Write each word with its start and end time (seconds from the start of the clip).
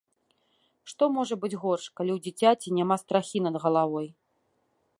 Што 0.93 1.03
можа 1.17 1.35
быць 1.43 1.59
горш, 1.65 1.85
калі 2.01 2.11
ў 2.15 2.19
дзіцяці 2.29 2.73
няма 2.79 2.95
страхі 3.05 3.43
над 3.49 3.55
галавой. 3.67 4.07